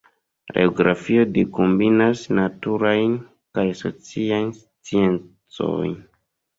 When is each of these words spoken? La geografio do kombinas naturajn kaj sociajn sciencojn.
La 0.53 0.53
geografio 0.61 1.25
do 1.35 1.43
kombinas 1.57 2.25
naturajn 2.39 3.15
kaj 3.61 3.69
sociajn 3.85 4.53
sciencojn. 4.61 5.99